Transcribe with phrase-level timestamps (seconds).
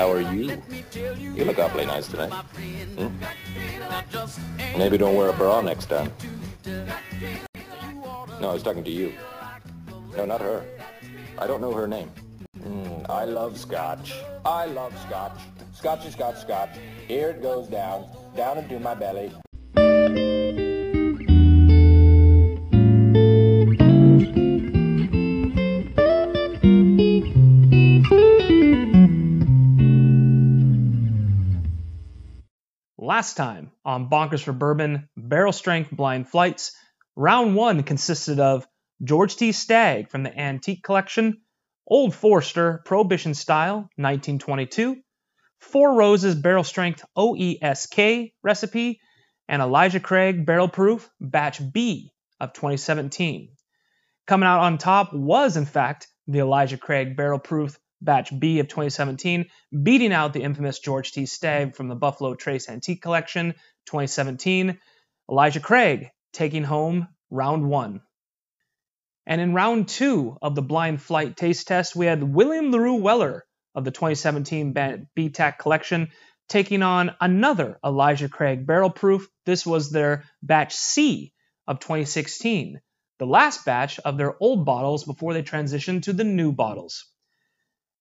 [0.00, 0.56] How are you?
[1.20, 2.32] You look awfully nice tonight.
[2.32, 3.08] Hmm?
[4.78, 6.10] Maybe don't wear a bra next time.
[8.40, 9.12] No, I was talking to you.
[10.16, 10.64] No, not her.
[11.36, 12.10] I don't know her name.
[12.60, 14.14] Mm, I love scotch.
[14.42, 15.38] I love scotch.
[15.74, 16.70] Scotchy, scotch, scotch.
[17.06, 19.30] Here it goes down, down into my belly.
[33.20, 36.74] Last time on Bonkers for Bourbon, Barrel Strength Blind Flights,
[37.14, 38.66] round one consisted of
[39.04, 39.52] George T.
[39.52, 41.42] Stagg from the Antique Collection,
[41.86, 45.02] Old Forester Prohibition Style 1922,
[45.58, 49.00] Four Roses Barrel Strength OESK recipe,
[49.46, 53.50] and Elijah Craig Barrel Proof Batch B of 2017.
[54.26, 58.68] Coming out on top was, in fact, the Elijah Craig Barrel Proof Batch B of
[58.68, 59.46] 2017,
[59.82, 61.26] beating out the infamous George T.
[61.26, 63.52] Stagg from the Buffalo Trace Antique Collection
[63.86, 64.78] 2017.
[65.30, 68.00] Elijah Craig taking home round one.
[69.26, 73.44] And in round two of the blind flight taste test, we had William LaRue Weller
[73.74, 76.10] of the 2017 BTAC collection
[76.48, 79.28] taking on another Elijah Craig barrel proof.
[79.46, 81.32] This was their batch C
[81.68, 82.80] of 2016,
[83.18, 87.06] the last batch of their old bottles before they transitioned to the new bottles.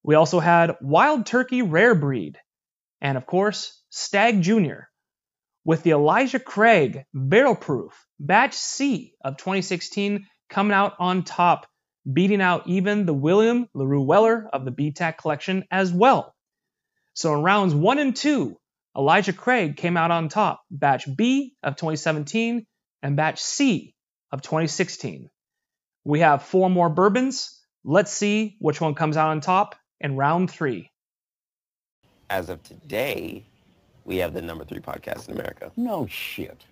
[0.03, 2.37] We also had Wild Turkey Rare Breed,
[3.01, 4.87] and of course, Stagg Jr.
[5.65, 11.67] with the Elijah Craig Barrel Proof Batch C of 2016 coming out on top,
[12.11, 16.33] beating out even the William LaRue Weller of the BTAC collection as well.
[17.13, 18.57] So in rounds one and two,
[18.97, 22.65] Elijah Craig came out on top, Batch B of 2017
[23.03, 23.95] and Batch C
[24.31, 25.29] of 2016.
[26.05, 27.61] We have four more bourbons.
[27.83, 30.91] Let's see which one comes out on top in round three.
[32.29, 33.45] As of today,
[34.05, 35.71] we have the number three podcast in America.
[35.75, 36.63] No shit.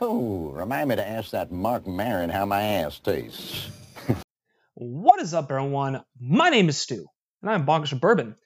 [0.00, 3.68] Oh, remind me to ask that Marc Maron how my ass tastes.
[4.74, 6.02] what is up, everyone?
[6.20, 7.06] My name is Stu,
[7.42, 8.36] and I'm Bonkers for Bourbon.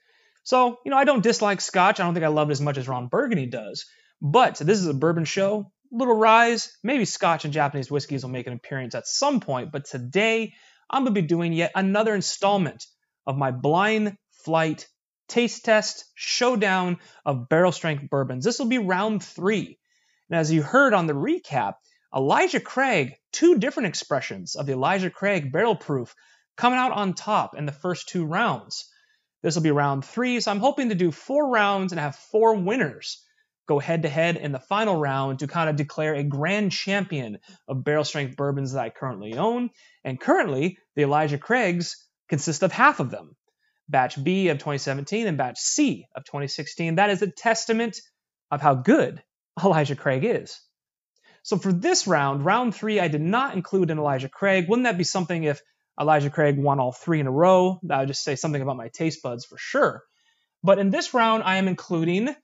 [0.42, 2.00] So, you know, I don't dislike Scotch.
[2.00, 3.86] I don't think I love it as much as Ron Burgundy does.
[4.20, 5.70] But this is a bourbon show.
[5.90, 9.72] Little rise, maybe Scotch and Japanese whiskeys will make an appearance at some point.
[9.72, 10.54] But today,
[10.90, 12.86] I'm going to be doing yet another installment
[13.28, 14.88] of my blind flight
[15.28, 16.96] taste test showdown
[17.26, 18.44] of barrel strength bourbons.
[18.44, 19.78] This will be round three.
[20.30, 21.74] And as you heard on the recap,
[22.14, 26.14] Elijah Craig, two different expressions of the Elijah Craig barrel proof
[26.56, 28.90] coming out on top in the first two rounds.
[29.42, 32.56] This will be round three, so I'm hoping to do four rounds and have four
[32.56, 33.22] winners
[33.68, 37.38] go head to head in the final round to kind of declare a grand champion
[37.68, 39.68] of barrel strength bourbons that I currently own.
[40.02, 43.36] And currently, the Elijah Craigs consist of half of them.
[43.88, 46.96] Batch B of 2017 and Batch C of 2016.
[46.96, 48.00] That is a testament
[48.50, 49.22] of how good
[49.64, 50.60] Elijah Craig is.
[51.42, 54.68] So for this round, round three, I did not include an Elijah Craig.
[54.68, 55.62] Wouldn't that be something if
[55.98, 57.80] Elijah Craig won all three in a row?
[57.84, 60.02] That would just say something about my taste buds for sure.
[60.62, 62.34] But in this round, I am including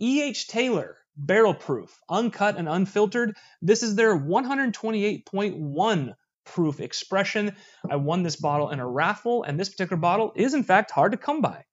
[0.00, 0.48] E.H.
[0.48, 3.36] Taylor, barrel proof, uncut and unfiltered.
[3.62, 6.14] This is their 128.1
[6.50, 7.56] proof expression.
[7.88, 11.12] I won this bottle in a raffle, and this particular bottle is in fact hard
[11.12, 11.64] to come by.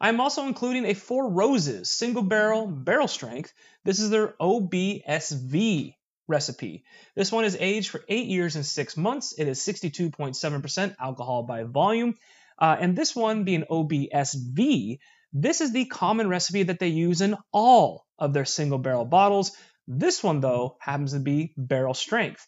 [0.00, 3.52] I'm also including a Four Roses single barrel barrel strength.
[3.84, 5.94] This is their OBSV
[6.26, 6.84] recipe.
[7.14, 9.34] This one is aged for eight years and six months.
[9.38, 12.16] It is 62.7% alcohol by volume.
[12.58, 14.98] Uh, and this one being OBSV,
[15.32, 19.52] this is the common recipe that they use in all of their single barrel bottles.
[19.88, 22.46] This one, though, happens to be barrel strength.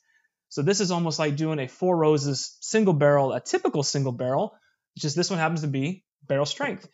[0.49, 4.57] So this is almost like doing a Four Roses single barrel, a typical single barrel,
[4.99, 6.89] just this one happens to be barrel strength.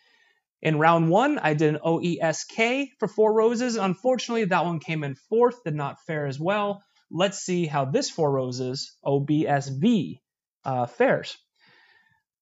[0.62, 3.76] In round one, I did an OESK for Four Roses.
[3.76, 6.82] Unfortunately, that one came in fourth, did not fare as well.
[7.10, 10.20] Let's see how this Four Roses OBSV
[10.64, 11.36] uh, fares.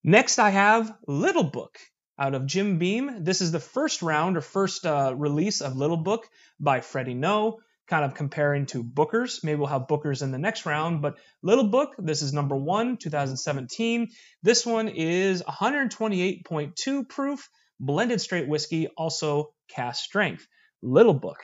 [0.02, 1.78] Next, I have Little Book
[2.18, 3.24] out of Jim Beam.
[3.24, 6.26] This is the first round or first uh, release of Little Book
[6.58, 9.42] by Freddie Noe kind of comparing to Booker's.
[9.42, 12.98] Maybe we'll have Booker's in the next round, but Little Book, this is number one,
[12.98, 14.08] 2017.
[14.42, 17.48] This one is 128.2 proof,
[17.80, 20.46] blended straight whiskey, also cask strength.
[20.82, 21.38] Little Book.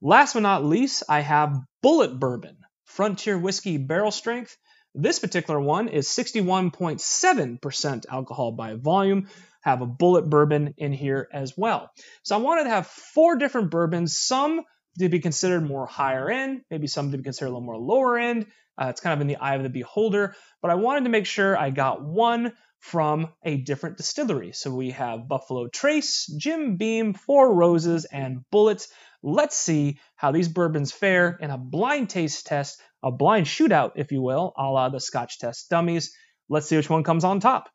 [0.00, 4.56] Last but not least, I have Bulleit Bourbon, Frontier Whiskey Barrel Strength.
[4.94, 9.28] This particular one is 61.7% alcohol by volume.
[9.60, 11.90] Have a Bulleit Bourbon in here as well.
[12.22, 14.62] So I wanted to have four different bourbons, some
[14.98, 18.18] to be considered more higher end, maybe some to be considered a little more lower
[18.18, 18.46] end.
[18.78, 21.26] Uh, it's kind of in the eye of the beholder, but I wanted to make
[21.26, 24.52] sure I got one from a different distillery.
[24.52, 28.86] So we have Buffalo Trace, Jim Beam, Four Roses, and Bulleit.
[29.22, 34.12] Let's see how these bourbons fare in a blind taste test, a blind shootout, if
[34.12, 36.14] you will, a la the Scotch test dummies.
[36.48, 37.68] Let's see which one comes on top.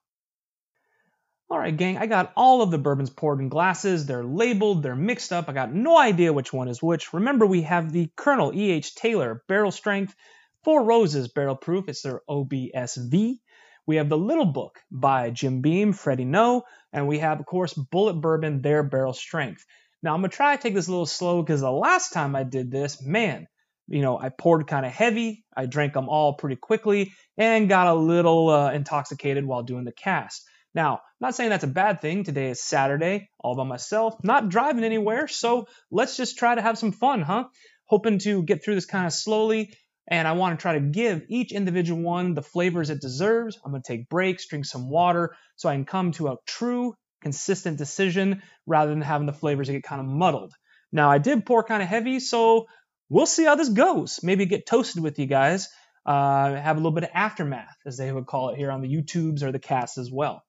[1.52, 4.06] All right, gang, I got all of the bourbons poured in glasses.
[4.06, 5.50] They're labeled, they're mixed up.
[5.50, 7.12] I got no idea which one is which.
[7.12, 8.96] Remember, we have the Colonel E.H.
[8.96, 10.16] Taylor barrel strength,
[10.64, 11.90] Four Roses barrel proof.
[11.90, 13.40] It's their OBSV.
[13.86, 16.64] We have the Little Book by Jim Beam, Freddie Noe,
[16.94, 19.66] and we have, of course, Bulleit Bourbon, their barrel strength.
[20.02, 22.34] Now, I'm going to try to take this a little slow because the last time
[22.34, 23.50] I did this, man,
[23.90, 25.44] you know, I poured kind of heavy.
[25.54, 29.92] I drank them all pretty quickly and got a little uh, intoxicated while doing the
[29.92, 30.48] cast.
[30.74, 32.24] Now, I'm not saying that's a bad thing.
[32.24, 35.28] Today is Saturday, all by myself, not driving anywhere.
[35.28, 37.46] So let's just try to have some fun, huh?
[37.86, 39.74] Hoping to get through this kind of slowly.
[40.08, 43.60] And I want to try to give each individual one the flavors it deserves.
[43.64, 46.96] I'm going to take breaks, drink some water, so I can come to a true,
[47.22, 50.54] consistent decision rather than having the flavors get kind of muddled.
[50.92, 52.68] Now, I did pour kind of heavy, so
[53.10, 54.22] we'll see how this goes.
[54.24, 55.68] Maybe get toasted with you guys.
[56.06, 58.88] Uh, have a little bit of aftermath, as they would call it here on the
[58.88, 60.44] YouTubes or the cast as well.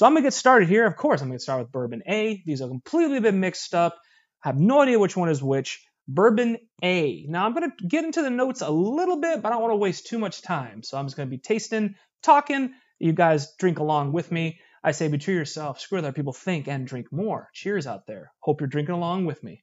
[0.00, 0.86] So I'm gonna get started here.
[0.86, 2.42] Of course, I'm gonna start with bourbon A.
[2.46, 3.98] These are completely been mixed up.
[4.42, 5.86] I have no idea which one is which.
[6.08, 7.26] Bourbon A.
[7.28, 9.76] Now I'm gonna get into the notes a little bit, but I don't want to
[9.76, 10.82] waste too much time.
[10.82, 12.72] So I'm just gonna be tasting, talking.
[12.98, 14.60] You guys drink along with me.
[14.82, 17.50] I say be true yourself, screw other people think, and drink more.
[17.52, 18.32] Cheers out there.
[18.38, 19.62] Hope you're drinking along with me.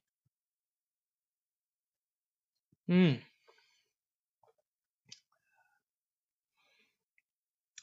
[2.88, 3.18] Mmm.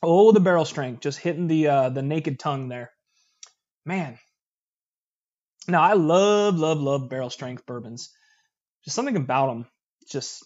[0.03, 2.91] Oh, the barrel strength, just hitting the uh, the naked tongue there,
[3.85, 4.19] man.
[5.67, 8.13] Now I love, love, love barrel strength bourbons.
[8.83, 9.65] Just something about them,
[10.11, 10.45] just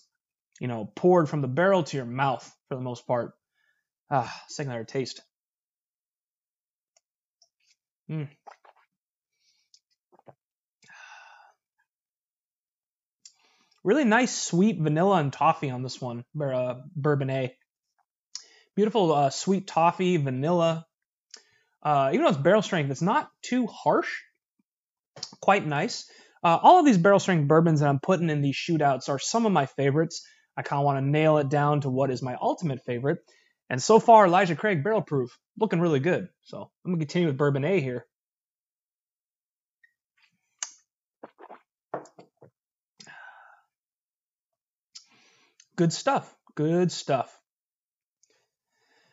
[0.59, 3.33] you know, poured from the barrel to your mouth for the most part.
[4.11, 5.21] Ah, second taste.
[8.09, 8.27] Mm.
[13.83, 17.55] Really nice, sweet vanilla and toffee on this one, uh, bourbon A.
[18.79, 20.85] Beautiful uh, sweet toffee, vanilla.
[21.83, 24.07] Uh, even though it's barrel strength, it's not too harsh.
[25.41, 26.09] Quite nice.
[26.41, 29.45] Uh, all of these barrel strength bourbons that I'm putting in these shootouts are some
[29.45, 30.25] of my favorites.
[30.55, 33.17] I kind of want to nail it down to what is my ultimate favorite.
[33.69, 36.29] And so far, Elijah Craig barrel proof, looking really good.
[36.43, 38.05] So I'm to continue with bourbon A here.
[45.75, 46.33] Good stuff.
[46.55, 47.38] Good stuff.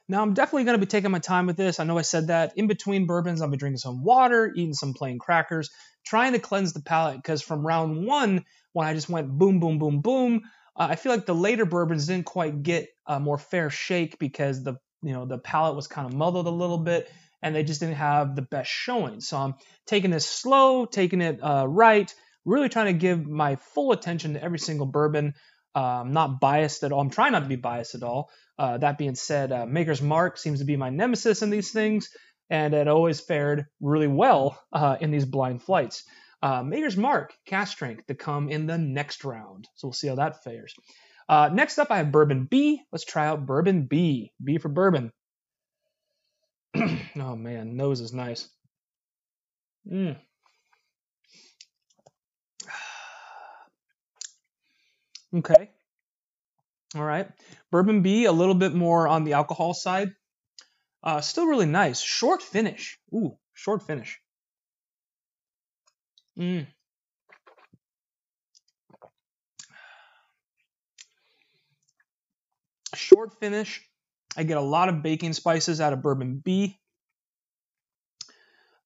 [0.09, 1.81] Now, I'm definitely going to be taking my time with this.
[1.81, 2.53] I know I said that.
[2.57, 5.71] In between bourbons, I'll be drinking some water, eating some plain crackers,
[6.05, 9.79] trying to cleanse the palate because from round one, when I just went boom, boom,
[9.79, 10.43] boom, boom,
[10.77, 14.63] uh, I feel like the later bourbons didn't quite get a more fair shake because
[14.63, 17.11] the you know the palate was kind of muddled a little bit
[17.43, 19.21] and they just didn't have the best showing.
[19.21, 19.55] So I'm
[19.87, 22.13] taking this slow, taking it uh, right,
[22.45, 25.35] really trying to give my full attention to every single bourbon.
[25.81, 27.01] I'm not biased at all.
[27.01, 28.31] I'm trying not to be biased at all.
[28.59, 32.09] Uh, that being said, uh, Maker's Mark seems to be my nemesis in these things,
[32.49, 36.05] and it always fared really well uh, in these blind flights.
[36.43, 39.67] Uh, Maker's Mark, cask strength to come in the next round.
[39.75, 40.75] So we'll see how that fares.
[41.29, 42.81] Uh, next up, I have Bourbon B.
[42.93, 44.33] Let's try out Bourbon B.
[44.43, 45.13] B for bourbon.
[46.77, 48.49] oh man, nose is nice.
[49.91, 50.17] Mm.
[55.37, 55.71] Okay.
[56.95, 57.29] All right.
[57.71, 60.13] Bourbon B, a little bit more on the alcohol side.
[61.03, 62.01] Uh, still really nice.
[62.01, 62.99] Short finish.
[63.15, 64.19] Ooh, short finish.
[66.39, 66.67] Mm.
[72.95, 73.83] Short finish.
[74.37, 76.79] I get a lot of baking spices out of Bourbon B.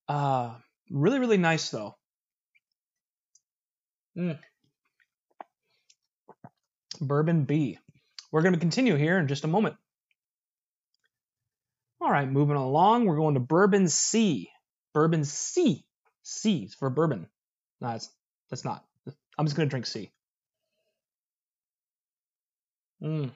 [0.09, 0.54] Uh,
[0.90, 1.97] really, really nice though.
[4.16, 4.38] Mm.
[7.00, 7.78] Bourbon B.
[8.30, 9.76] We're going to continue here in just a moment.
[12.00, 14.50] All right, moving along, we're going to Bourbon C.
[14.95, 15.85] Bourbon C.
[16.23, 17.26] C is for bourbon.
[17.80, 18.09] No, that's,
[18.49, 18.85] that's not.
[19.38, 20.11] I'm just going to drink C.
[23.02, 23.30] Mm.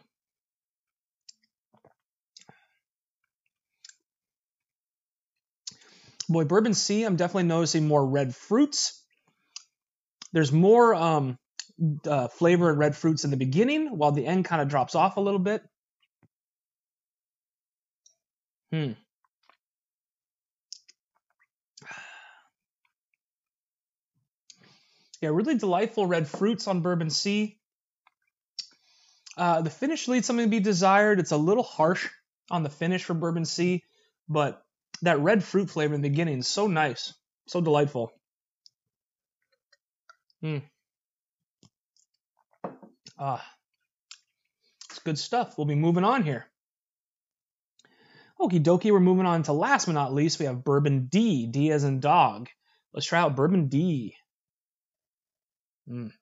[6.28, 9.02] Boy, Bourbon C, I'm definitely noticing more red fruits.
[10.32, 11.38] There's more um,
[12.06, 15.16] uh, flavor and red fruits in the beginning, while the end kind of drops off
[15.16, 15.62] a little bit.
[18.72, 18.92] Hmm.
[25.20, 27.58] Yeah, really delightful red fruits on Bourbon C.
[29.36, 31.18] Uh, the finish leaves something to be desired.
[31.18, 32.08] It's a little harsh
[32.50, 33.82] on the finish for Bourbon C,
[34.28, 34.62] but
[35.02, 37.14] that red fruit flavor in the beginning is so nice,
[37.46, 38.12] so delightful.
[40.42, 40.62] Mm.
[43.18, 43.44] Ah,
[44.90, 45.56] it's good stuff.
[45.56, 46.46] We'll be moving on here.
[48.40, 51.70] Okie dokie, we're moving on to last but not least, we have Bourbon D, D
[51.70, 52.48] as in dog.
[52.92, 54.16] Let's try out Bourbon D.
[55.88, 56.12] Mm.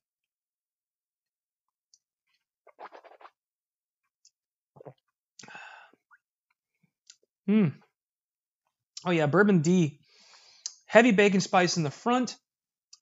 [7.47, 7.69] Hmm.
[9.05, 9.99] Oh yeah, Bourbon D.
[10.87, 12.37] Heavy bacon spice in the front.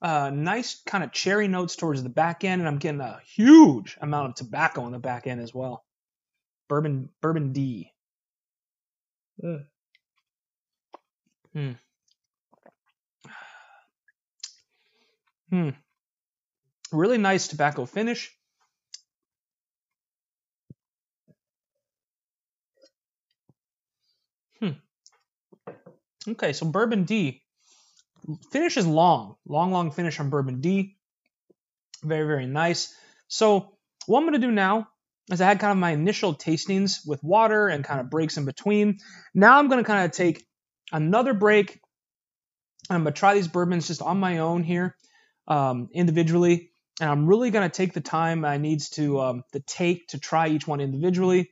[0.02, 3.99] Uh, nice kind of cherry notes towards the back end, and I'm getting a huge
[4.00, 5.85] amount of tobacco on the back end as well.
[6.69, 7.92] Bourbon Bourbon D.
[9.42, 9.66] Mm.
[11.52, 11.73] Hmm.
[15.50, 15.71] Hmm.
[16.92, 18.30] Really nice tobacco finish.
[24.61, 24.71] Hmm.
[26.28, 27.42] Okay, so Bourbon D.
[28.50, 29.36] Finish is long.
[29.46, 30.96] Long, long finish on Bourbon D.
[32.02, 32.94] Very, very nice.
[33.28, 33.72] So
[34.06, 34.88] what I'm going to do now
[35.30, 38.44] is I had kind of my initial tastings with water and kind of breaks in
[38.44, 38.98] between.
[39.34, 40.44] Now I'm going to kind of take
[40.92, 41.80] another break.
[42.88, 44.96] I'm going to try these bourbons just on my own here
[45.46, 46.70] um, individually.
[47.00, 50.18] And I'm really going to take the time I needs to um, to take to
[50.18, 51.50] try each one individually.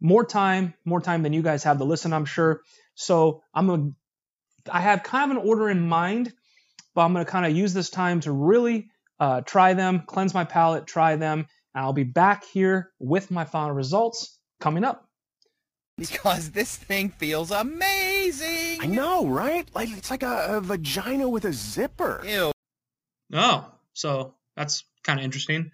[0.00, 2.60] More time, more time than you guys have to listen, I'm sure.
[2.94, 3.90] So I'm gonna,
[4.70, 6.32] I have kind of an order in mind,
[6.94, 8.90] but I'm gonna kind of use this time to really
[9.20, 13.44] uh, try them, cleanse my palate, try them, and I'll be back here with my
[13.44, 15.08] final results coming up.
[15.96, 18.80] Because this thing feels amazing.
[18.80, 19.68] I know, right?
[19.74, 22.22] Like it's like a, a vagina with a zipper.
[22.26, 22.52] Ew.
[23.32, 25.70] Oh, so that's kind of interesting.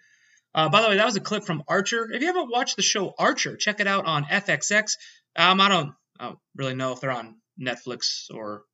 [0.55, 2.11] Uh, by the way, that was a clip from Archer.
[2.13, 4.97] If you haven't watched the show Archer, check it out on FXX.
[5.37, 8.65] Um, I don't, I don't really know if they're on Netflix or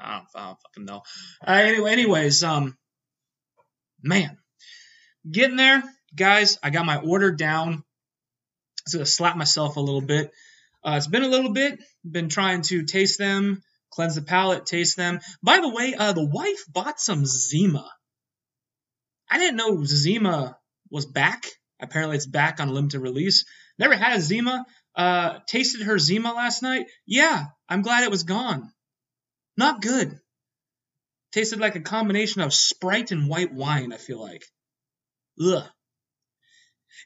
[0.00, 1.02] I don't, I don't fucking know.
[1.46, 2.76] Uh, anyway, anyways, um,
[4.02, 4.38] man,
[5.30, 5.82] getting there,
[6.14, 6.58] guys.
[6.62, 7.82] I got my order down.
[8.88, 10.30] So to slap myself a little bit.
[10.84, 11.80] Uh, it's been a little bit.
[12.08, 15.18] Been trying to taste them, cleanse the palate, taste them.
[15.42, 17.90] By the way, uh, the wife bought some Zima.
[19.28, 20.56] I didn't know Zima
[20.90, 21.46] was back.
[21.80, 23.44] Apparently, it's back on limited release.
[23.78, 24.64] Never had a Zima.
[24.94, 26.86] Uh, tasted her Zima last night.
[27.06, 28.70] Yeah, I'm glad it was gone.
[29.56, 30.18] Not good.
[31.32, 34.44] Tasted like a combination of Sprite and white wine, I feel like.
[35.42, 35.64] Ugh.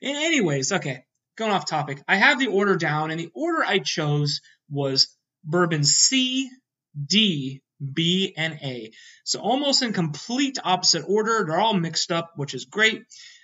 [0.02, 1.04] Anyways, okay,
[1.36, 2.00] going off topic.
[2.06, 4.40] I have the order down, and the order I chose
[4.70, 6.48] was bourbon C,
[6.94, 8.92] D, B, and A.
[9.24, 11.44] So almost in complete opposite order.
[11.46, 13.02] They're all mixed up, which is great.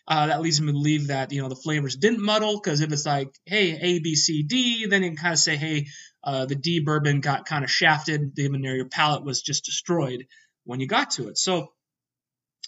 [0.08, 2.92] Uh, that leads me to believe that you know the flavors didn't muddle because if
[2.92, 5.86] it's like hey A B C D, then you can kind of say hey
[6.24, 10.26] uh, the D bourbon got kind of shafted, though your palate was just destroyed
[10.64, 11.38] when you got to it.
[11.38, 11.72] So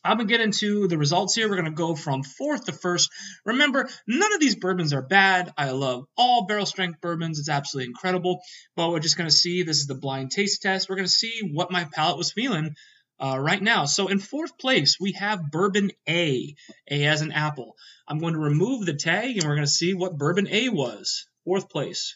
[0.05, 1.49] I'm gonna get into the results here.
[1.49, 3.11] We're gonna go from fourth to first.
[3.45, 5.52] Remember, none of these bourbons are bad.
[5.57, 7.38] I love all barrel strength bourbons.
[7.38, 8.40] It's absolutely incredible.
[8.76, 9.64] But we're just gonna see.
[9.64, 10.88] This is the blind taste test.
[10.88, 12.75] We're gonna see what my palate was feeling
[13.21, 13.85] uh, right now.
[13.85, 16.55] So in fourth place, we have Bourbon A.
[16.90, 17.75] A as an apple.
[18.07, 21.26] I'm going to remove the tag and we're going to see what Bourbon A was.
[21.45, 22.14] Fourth place.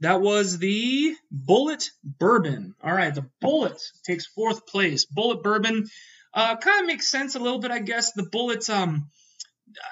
[0.00, 2.74] That was the Bulleit Bourbon.
[2.82, 5.06] All right, the Bulleit takes fourth place.
[5.06, 5.86] Bulleit Bourbon
[6.34, 8.12] uh, kind of makes sense a little bit, I guess.
[8.12, 9.10] The Bulleit's, um,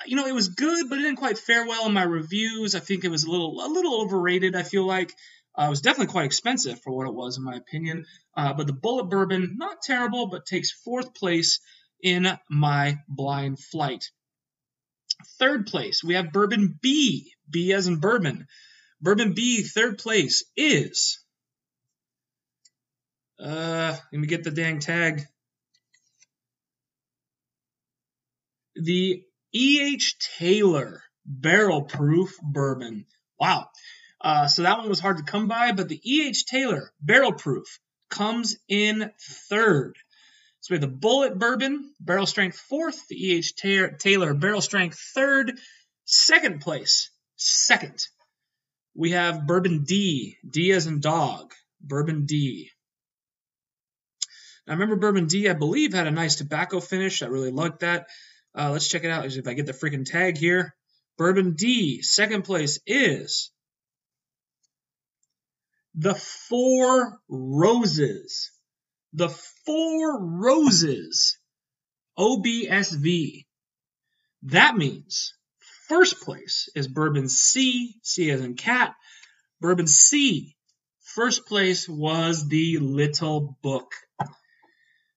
[0.07, 2.75] you know, it was good, but it didn't quite fare well in my reviews.
[2.75, 4.57] I think it was a little, a little overrated.
[4.57, 5.13] I feel like.
[5.55, 8.07] Uh, it was definitely quite expensive for what it was, in my opinion.
[8.35, 11.61] Uh, but the Bulleit Bourbon, not terrible, but takes fourth place
[12.03, 14.11] in my blind flight.
[15.39, 18.47] Third place, we have Bourbon B, B as in bourbon.
[19.03, 21.19] Bourbon B, third place is.
[23.39, 25.23] Uh, let me get the dang tag.
[28.77, 30.17] The E.H.
[30.39, 33.07] Taylor Barrel Proof Bourbon.
[33.39, 33.67] Wow.
[34.21, 36.47] Uh, so that one was hard to come by, but the E.H.
[36.47, 39.11] Taylor Barrel Proof comes in
[39.49, 39.97] third.
[40.61, 43.57] So we have the Bulleit Bourbon, barrel strength fourth, the E.H.
[43.57, 45.59] Taylor barrel strength third,
[46.05, 48.07] second place, second.
[48.95, 52.71] We have Bourbon D, D as in dog, Bourbon D.
[54.67, 57.23] Now remember Bourbon D, I believe, had a nice tobacco finish.
[57.23, 58.07] I really liked that.
[58.55, 59.25] Uh, let's check it out.
[59.25, 60.75] If I get the freaking tag here,
[61.17, 63.51] Bourbon D, second place is
[65.95, 68.51] the Four Roses.
[69.13, 69.29] The
[69.67, 71.39] Four Roses.
[72.19, 73.47] OBSV.
[74.45, 75.35] That means
[75.93, 78.95] first place is Bourbon C, C as in cat.
[79.61, 80.57] Bourbon C,
[81.15, 83.93] First place was the Little Book.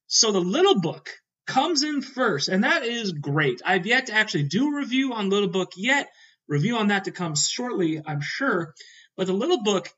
[0.07, 1.09] So the Little Book
[1.47, 3.61] comes in first, and that is great.
[3.65, 6.09] I've yet to actually do a review on Little Book yet.
[6.49, 8.73] Review on that to come shortly, I'm sure.
[9.15, 9.89] But the Little Book,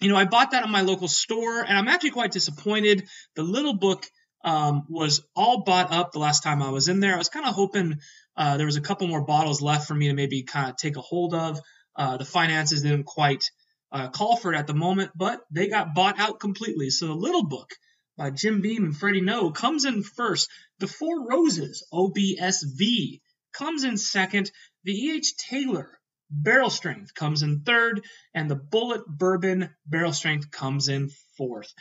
[0.00, 3.08] you know, I bought that at my local store, and I'm actually quite disappointed.
[3.34, 4.06] The Little Book
[4.44, 7.14] um, was all bought up the last time I was in there.
[7.14, 7.98] I was kind of hoping
[8.38, 10.96] uh, there was a couple more bottles left for me to maybe kind of take
[10.96, 11.60] a hold of.
[11.96, 13.50] Uh, the finances didn't quite
[13.90, 16.88] uh, call for it at the moment, but they got bought out completely.
[16.88, 17.70] So the Little Book
[18.16, 20.48] by Jim Beam and Freddie Noe comes in first.
[20.78, 23.20] The Four Roses OBSV
[23.52, 24.52] comes in second.
[24.84, 25.36] The E.H.
[25.36, 25.98] Taylor
[26.30, 28.04] Barrel Strength comes in third,
[28.34, 31.74] and the Bulleit Bourbon Barrel Strength comes in fourth.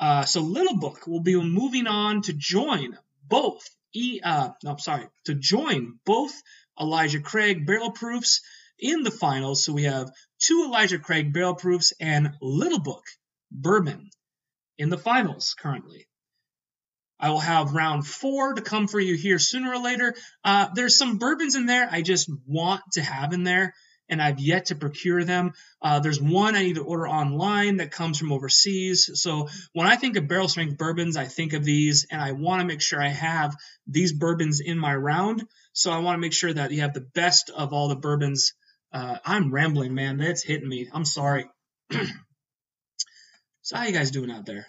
[0.00, 2.98] Uh, so Little Book will be moving on to join
[3.28, 4.20] both E.
[4.22, 6.34] Uh, no, sorry, to join both
[6.78, 8.40] Elijah Craig barrel proofs
[8.78, 9.64] in the finals.
[9.64, 10.10] So we have
[10.40, 13.04] two Elijah Craig barrel proofs and Little Book
[13.50, 14.10] bourbon
[14.78, 16.08] in the finals currently.
[17.20, 20.14] I will have round four to come for you here sooner or later.
[20.42, 23.74] Uh, there's some bourbons in there I just want to have in there,
[24.08, 25.52] and I've yet to procure them.
[25.80, 29.10] Uh, there's one I need to order online that comes from overseas.
[29.14, 32.60] So when I think of barrel strength bourbons, I think of these, and I want
[32.60, 33.56] to make sure I have
[33.86, 35.44] these bourbons in my round.
[35.72, 38.52] So I want to make sure that you have the best of all the bourbons.
[38.92, 40.18] Uh, I'm rambling, man.
[40.18, 40.88] That's hitting me.
[40.92, 41.48] I'm sorry.
[43.62, 44.66] so how you guys doing out there?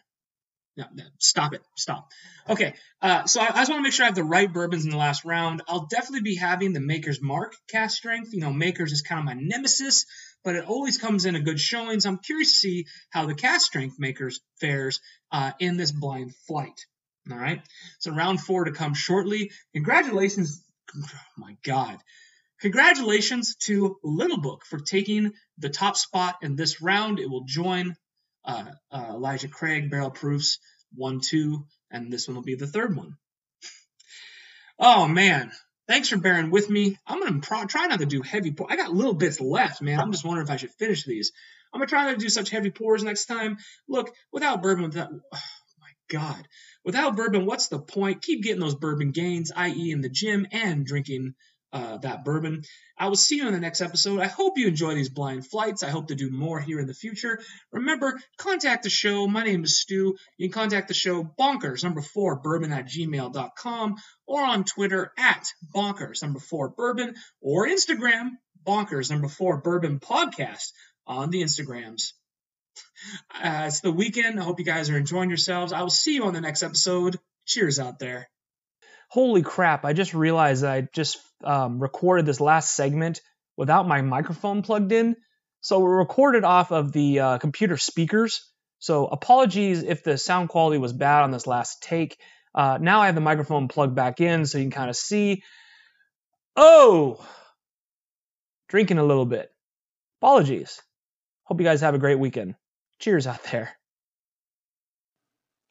[0.78, 1.62] No, no, stop it.
[1.78, 2.10] Stop.
[2.50, 2.74] Okay.
[3.02, 4.92] Uh, so I, I just want to make sure I have the right bourbons in
[4.92, 5.62] the last round.
[5.70, 8.34] I'll definitely be having the Maker's Mark cask strength.
[8.34, 10.06] You know, Maker's is kind of my nemesis,
[10.44, 12.02] but it always comes in a good showing.
[12.02, 15.00] So I'm curious to see how the cask strength Maker's fares
[15.32, 16.86] uh, in this blind flight.
[17.32, 17.62] All right.
[18.00, 19.52] So round four to come shortly.
[19.74, 20.62] Congratulations.
[20.98, 21.98] Oh my God.
[22.62, 27.20] Congratulations to Little Book for taking the top spot in this round.
[27.20, 27.96] It will join
[28.46, 30.60] uh, uh, Elijah Craig barrel proofs
[30.94, 33.18] one, two, and this one will be the third one.
[34.80, 35.52] oh man,
[35.88, 36.98] thanks for bearing with me.
[37.06, 38.52] I'm gonna pro- try not to do heavy.
[38.52, 40.00] Pour- I got little bits left, man.
[40.00, 41.32] I'm just wondering if I should finish these.
[41.74, 43.58] I'm gonna try not to do such heavy pours next time.
[43.88, 45.40] Look, without bourbon, without oh
[45.82, 46.48] my god,
[46.84, 48.22] without bourbon, what's the point?
[48.22, 51.34] Keep getting those bourbon gains, i.e., in the gym and drinking
[51.76, 52.64] uh, that bourbon.
[52.98, 54.22] I will see you in the next episode.
[54.22, 55.84] I hope you enjoy these blind flights.
[55.84, 57.42] I hope to do more here in the future.
[57.74, 59.28] Remember, contact the show.
[59.28, 60.16] My name is Stu.
[60.38, 65.46] You can contact the show bonkers number four bourbon at gmail.com or on Twitter at
[65.76, 68.30] bonkers number four bourbon or Instagram
[68.66, 70.72] bonkers number four bourbon podcast
[71.06, 72.14] on the Instagrams.
[73.34, 74.40] Uh, it's the weekend.
[74.40, 75.74] I hope you guys are enjoying yourselves.
[75.74, 77.20] I will see you on the next episode.
[77.46, 78.30] Cheers out there.
[79.10, 83.22] Holy crap, I just realized that I just um, recorded this last segment
[83.58, 85.16] without my microphone plugged in.
[85.62, 88.50] So we recorded off of the uh, computer speakers.
[88.80, 92.20] So apologies if the sound quality was bad on this last take.
[92.54, 95.44] Uh, now I have the microphone plugged back in so you can kind of see.
[96.56, 97.26] Oh,
[98.70, 99.50] drinking a little bit.
[100.22, 100.82] Apologies.
[101.44, 102.56] Hope you guys have a great weekend.
[103.00, 103.76] Cheers out there.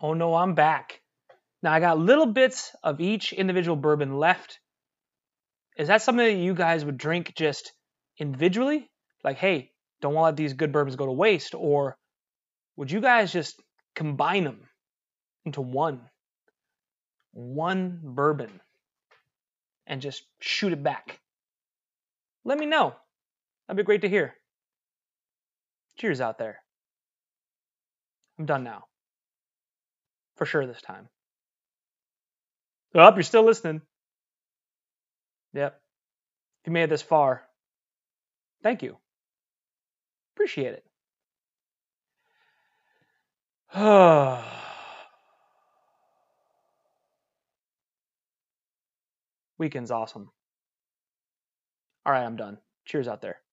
[0.00, 1.00] Oh no, I'm back.
[1.64, 4.58] Now I got little bits of each individual bourbon left.
[5.78, 7.72] Is that something that you guys would drink just
[8.18, 8.90] individually?
[9.24, 9.70] Like, hey,
[10.02, 11.96] don't want to let these good bourbons go to waste, or
[12.76, 13.62] would you guys just
[13.94, 14.68] combine them
[15.46, 16.02] into one,
[17.32, 18.60] one bourbon,
[19.86, 21.18] and just shoot it back?
[22.44, 22.94] Let me know.
[23.66, 24.34] That'd be great to hear.
[25.96, 26.58] Cheers out there.
[28.38, 28.84] I'm done now.
[30.36, 31.08] For sure this time.
[32.94, 33.82] Oh, you're still listening.
[35.54, 35.80] Yep.
[36.62, 37.42] If you made it this far,
[38.62, 38.96] thank you.
[40.34, 40.84] Appreciate it.
[49.58, 50.30] Weekend's awesome.
[52.06, 52.58] All right, I'm done.
[52.84, 53.43] Cheers out there.